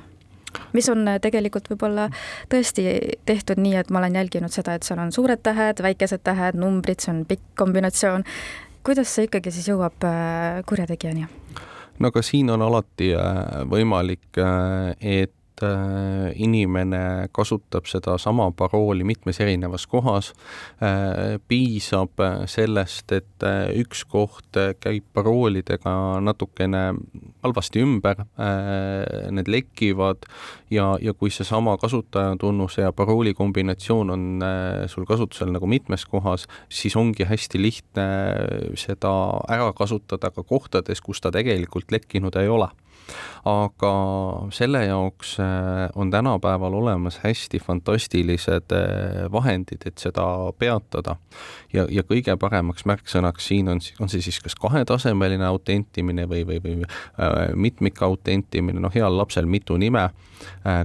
[0.73, 2.07] mis on äh, tegelikult võib-olla
[2.51, 2.85] tõesti
[3.27, 7.03] tehtud nii, et ma olen jälginud seda, et seal on suured tähed, väikesed tähed, numbrid,
[7.03, 8.25] see on pikk kombinatsioon.
[8.87, 11.27] kuidas see ikkagi siis jõuab äh, kurjategijani?
[11.99, 14.41] No aga siin on alati äh, võimalik,
[14.99, 20.29] et Äh, inimene kasutab sedasama parooli mitmes erinevas kohas.
[20.77, 26.83] Äh, piisab sellest, et äh, üks koht käib paroolidega natukene
[27.41, 28.21] halvasti ümber,
[29.33, 30.27] need lekivad
[30.69, 34.25] ja, ja kui seesama kasutajatunnuse ja parooli kombinatsioon on
[34.91, 38.07] sul kasutusel nagu mitmes kohas, siis ongi hästi lihtne
[38.77, 39.13] seda
[39.49, 42.69] ära kasutada ka kohtades, kus ta tegelikult lekkinud ei ole
[43.47, 43.91] aga
[44.55, 45.45] selle jaoks äh,
[45.95, 50.25] on tänapäeval olemas hästi fantastilised äh, vahendid, et seda
[50.59, 51.15] peatada.
[51.73, 56.59] ja, ja kõige paremaks märksõnaks siin on, on see siis kas kahetasemeline autentimine või, või,
[56.63, 60.09] või äh, mitmikautentimine, noh, heal lapsel mitu nime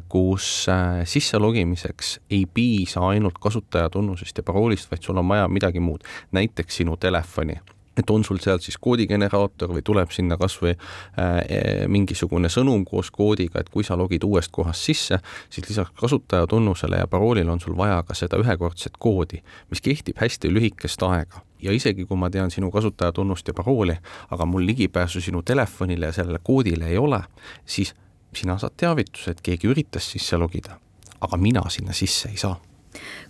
[0.08, 0.64] kus
[1.04, 6.80] sisse logimiseks ei piisa ainult kasutajatunnusest ja paroolist, vaid sul on vaja midagi muud, näiteks
[6.80, 7.58] sinu telefoni
[7.96, 13.10] et on sul sealt siis koodigeneraator või tuleb sinna kas või äh, mingisugune sõnum koos
[13.12, 15.18] koodiga, et kui sa logid uuest kohast sisse,
[15.50, 20.52] siis lisaks kasutajatunnusele ja paroolile on sul vaja ka seda ühekordset koodi, mis kehtib hästi
[20.52, 21.44] lühikest aega.
[21.62, 23.94] Ja isegi kui ma tean sinu kasutajatunnust ja parooli,
[24.30, 27.22] aga mul ligipääsu sinu telefonile ja sellele koodile ei ole,
[27.66, 27.94] siis
[28.34, 30.80] sina saad teavituse, et keegi üritas sisse logida,
[31.20, 32.56] aga mina sinna sisse ei saa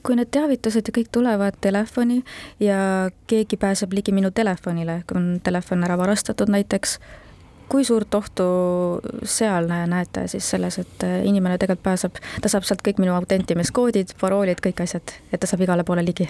[0.02, 2.22] kui need teavitused ja kõik tulevad telefoni
[2.60, 6.98] ja keegi pääseb ligi minu telefonile, kui on telefon ära varastatud näiteks,
[7.72, 8.46] kui suurt ohtu
[9.24, 14.60] seal näete siis selles, et inimene tegelikult pääseb, ta saab sealt kõik minu autentimiskoodid, paroolid,
[14.64, 16.28] kõik asjad, et ta saab igale poole ligi?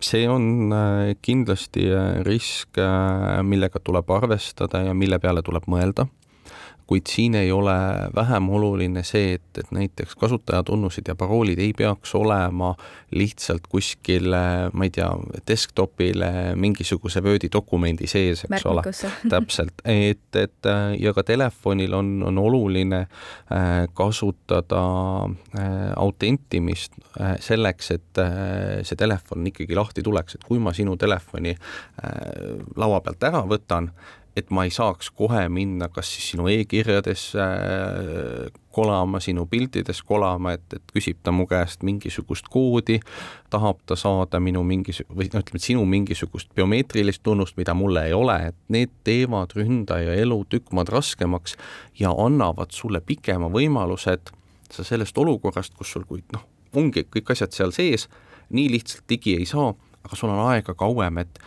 [0.00, 0.72] see on
[1.24, 1.86] kindlasti
[2.24, 2.78] risk,
[3.44, 6.06] millega tuleb arvestada ja mille peale tuleb mõelda
[6.86, 7.74] kuid siin ei ole
[8.14, 12.74] vähem oluline see, et, et näiteks kasutajatunnused ja paroolid ei peaks olema
[13.10, 14.30] lihtsalt kuskil,
[14.72, 15.08] ma ei tea,
[15.48, 18.84] desktopile mingisuguse Wordi dokumendi sees, eks ole.
[19.34, 20.70] täpselt, et, et
[21.00, 24.82] ja ka telefonil on, on oluline äh, kasutada
[25.58, 28.22] äh, autentimist äh, selleks, et
[28.86, 31.52] see telefon ikkagi lahti tuleks, et kui ma sinu telefoni
[32.76, 33.90] laua pealt ära võtan,
[34.36, 40.52] et ma ei saaks kohe minna kas siis sinu e-kirjades äh, kolama, sinu piltides kolama,
[40.58, 42.98] et, et küsib ta mu käest mingisugust koodi,
[43.50, 48.12] tahab ta saada minu mingis- või no ütleme, sinu mingisugust biomeetrilist tunnust, mida mul ei
[48.12, 51.56] ole, et need teevad ründaja elu tükk maad raskemaks
[51.98, 54.34] ja annavad sulle pikema võimaluse, et
[54.70, 56.44] sa sellest olukorrast, kus sul, kui noh,
[56.76, 58.10] ongi kõik asjad seal sees,
[58.52, 59.72] nii lihtsalt ligi ei saa,
[60.04, 61.40] aga sul on aega kauem, et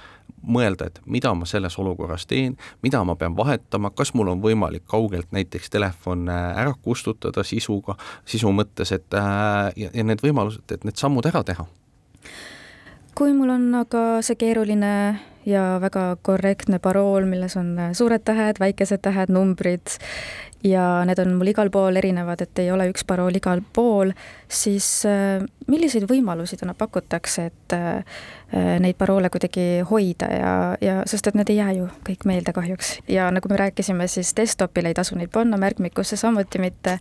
[0.44, 4.86] mõelda, et mida ma selles olukorras teen, mida ma pean vahetama, kas mul on võimalik
[4.90, 10.66] kaugelt näiteks telefon äh, ära kustutada sisuga, sisu mõttes, et äh, ja, ja need võimalused,
[10.72, 11.68] et need sammud ära teha.
[13.16, 18.60] kui mul on aga see keeruline ja väga korrektne parool, milles on äh, suured tähed,
[18.60, 20.00] väikesed tähed, numbrid
[20.64, 24.12] ja need on mul igal pool erinevad, et ei ole üks parool igal pool,
[24.52, 25.40] siis äh,
[25.72, 28.24] milliseid võimalusi täna pakutakse, et äh,
[28.82, 32.98] neid paroole kuidagi hoida ja, ja sest et need ei jää ju kõik meelde kahjuks.
[33.08, 37.00] Ja nagu me rääkisime, siis desktopile ei tasu neid panna, märkmikusse samuti mitte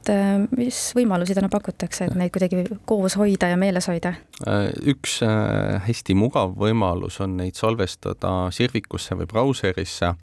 [0.00, 4.14] et äh, mis võimalusi täna pakutakse, et neid kuidagi koos hoida ja meeles hoida?
[4.48, 10.14] Äh, üks äh, hästi mugav võimalus on neid salvestada sirvikusse või brauserisse.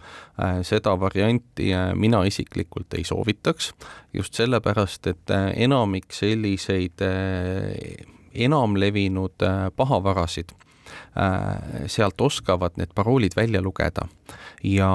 [0.61, 3.71] seda varianti mina isiklikult ei soovitaks,
[4.13, 7.01] just sellepärast, et enamik selliseid
[8.33, 10.53] enamlevinud pahavarasid
[11.87, 14.05] sealt oskavad need paroolid välja lugeda
[14.63, 14.91] ja,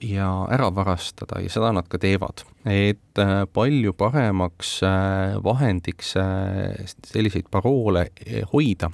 [0.00, 2.44] ja ära varastada ja seda nad ka teevad.
[2.64, 8.10] et äh, palju paremaks äh, vahendiks äh, selliseid paroole
[8.52, 8.90] hoida,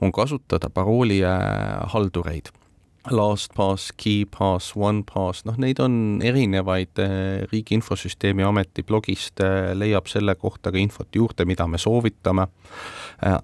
[0.00, 1.20] on kasutada parooli
[1.92, 2.50] haldureid
[3.10, 6.96] LastPass, KeyPass, OnePass, noh, neid on erinevaid,
[7.50, 9.42] Riigi Infosüsteemi Ameti blogist
[9.76, 12.46] leiab selle kohta ka infot juurde, mida me soovitame.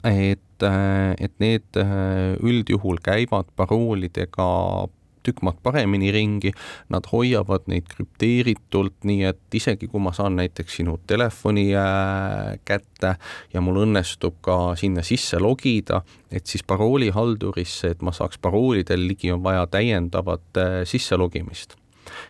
[0.09, 4.49] et, et need üldjuhul käivad paroolidega
[5.23, 6.53] tükk maad paremini ringi,
[6.93, 13.15] nad hoiavad neid krüpteeritult, nii et isegi kui ma saan näiteks sinu telefoni äh, kätte
[13.53, 19.33] ja mul õnnestub ka sinna sisse logida, et siis paroolihaldurisse, et ma saaks paroolidel ligi,
[19.35, 21.80] on vaja täiendavat äh, sisselogimist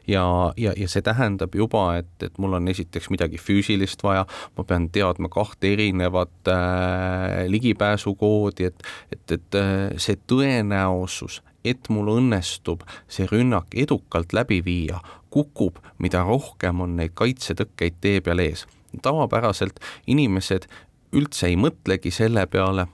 [0.08, 0.24] ja,
[0.56, 4.88] ja, ja see tähendab juba, et, et mul on esiteks midagi füüsilist vaja, ma pean
[4.92, 13.28] teadma kahte erinevat äh, ligipääsukoodi, et, et, et äh, see tõenäosus, et mul õnnestub see
[13.30, 18.66] rünnak edukalt läbi viia, kukub, mida rohkem on neid kaitsetõkkeid tee peal ees.
[19.02, 19.78] tavapäraselt
[20.10, 20.66] inimesed
[21.14, 22.86] üldse ei mõtlegi selle peale,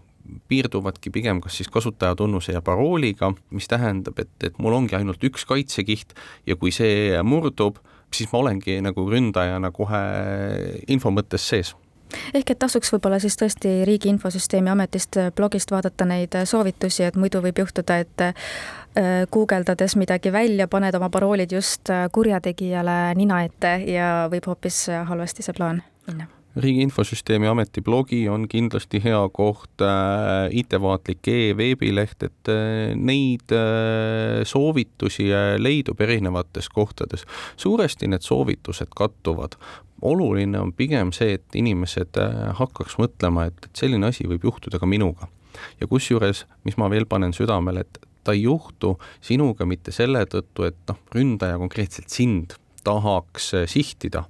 [0.48, 5.46] piirduvadki pigem kas siis kasutajatunnuse ja parooliga, mis tähendab, et, et mul ongi ainult üks
[5.48, 6.14] kaitsekiht
[6.46, 7.80] ja kui see murdub,
[8.14, 10.04] siis ma olengi nagu ründajana kohe
[10.92, 11.74] info mõttes sees.
[12.34, 17.02] Ehk et tasuks võib-olla siis tõesti Riigi Infosüsteemi Ametist äh, blogist vaadata neid äh, soovitusi,
[17.06, 18.46] et muidu võib juhtuda, et äh,
[19.32, 25.58] guugeldades midagi välja, paned oma paroolid just kurjategijale nina ette ja võib hoopis halvasti see
[25.58, 32.94] plaan minna riigi Infosüsteemi Ameti blogi on kindlasti hea koht äh,, IT-vaatlik e-veebileht, et äh,
[32.96, 37.26] neid äh, soovitusi leidub erinevates kohtades.
[37.56, 39.58] suuresti need soovitused kattuvad,
[40.02, 42.18] oluline on pigem see, et inimesed
[42.58, 45.28] hakkaks mõtlema, et, et selline asi võib juhtuda ka minuga.
[45.80, 50.66] ja kusjuures, mis ma veel panen südamele, et ta ei juhtu sinuga mitte selle tõttu,
[50.68, 54.24] et noh, ründaja konkreetselt sind tahaks sihtida,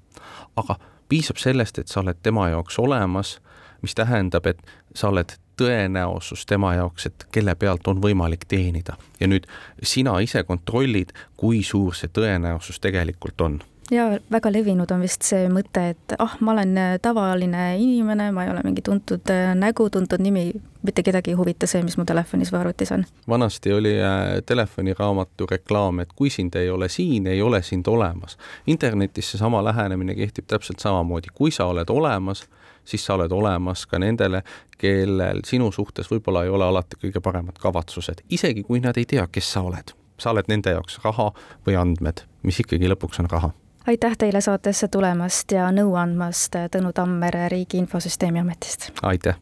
[0.56, 3.38] aga piisab sellest, et sa oled tema jaoks olemas,
[3.82, 4.62] mis tähendab, et
[4.94, 8.96] sa oled tõenäosus tema jaoks, et kelle pealt on võimalik teenida.
[9.20, 9.46] ja nüüd
[9.82, 13.60] sina ise kontrollid, kui suur see tõenäosus tegelikult on
[13.90, 18.44] ja väga levinud on vist see mõte, et ah, ma olen äh, tavaline inimene, ma
[18.44, 20.48] ei ole mingi tuntud äh, nägu, tuntud nimi,
[20.86, 23.06] mitte kedagi ei huvita see, mis mu telefonis või arvutis on.
[23.28, 28.38] vanasti oli äh, telefoniraamatu reklaam, et kui sind ei ole siin, ei ole sind olemas.
[28.66, 32.46] internetis seesama lähenemine kehtib täpselt samamoodi, kui sa oled olemas,
[32.84, 34.42] siis sa oled olemas ka nendele,
[34.78, 39.26] kellel sinu suhtes võib-olla ei ole alati kõige paremad kavatsused, isegi kui nad ei tea,
[39.30, 39.94] kes sa oled.
[40.18, 41.28] Sa oled nende jaoks raha
[41.66, 43.52] või andmed, mis ikkagi lõpuks on raha
[43.86, 48.90] aitäh teile saatesse tulemast ja nõu andmast, Tõnu Tammer Riigi Infosüsteemi Ametist.
[49.02, 49.36] aitäh.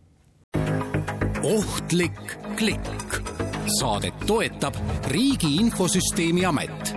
[1.43, 3.21] ohtlik klikk.
[3.79, 4.75] saadet toetab
[5.07, 6.95] Riigi Infosüsteemi Amet